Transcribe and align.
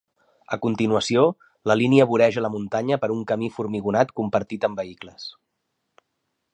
A 0.55 0.57
continuació, 0.61 1.25
la 1.71 1.75
línia 1.81 2.07
voreja 2.13 2.43
la 2.45 2.51
muntanya 2.55 2.99
per 3.05 3.11
un 3.19 3.23
camí 3.33 3.53
formigonat 3.59 4.15
compartit 4.23 4.69
amb 4.71 4.83
vehicles. 4.83 5.31